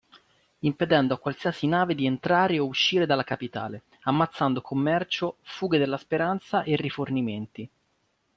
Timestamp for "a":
1.13-1.19